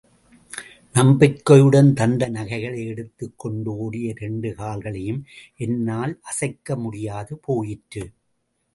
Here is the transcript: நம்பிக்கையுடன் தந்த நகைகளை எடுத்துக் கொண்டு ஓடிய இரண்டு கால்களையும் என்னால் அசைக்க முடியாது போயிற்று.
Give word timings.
நம்பிக்கையுடன் 0.95 1.93
தந்த 1.93 2.27
நகைகளை 2.27 2.87
எடுத்துக் 2.87 3.39
கொண்டு 3.39 3.77
ஓடிய 3.77 4.09
இரண்டு 4.09 4.55
கால்களையும் 4.57 5.21
என்னால் 5.55 6.19
அசைக்க 6.21 6.75
முடியாது 6.75 7.35
போயிற்று. 7.37 8.05